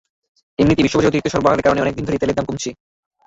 এমনিতেই 0.59 0.85
বিশ্ববাজারে 0.85 1.09
অতিরিক্ত 1.11 1.31
সরবরাহের 1.31 1.65
কারণে 1.65 1.83
অনেক 1.83 1.93
দিন 1.95 2.05
ধরেই 2.05 2.21
তেলের 2.21 2.37
দাম 2.37 2.45
কমছে। 2.47 2.69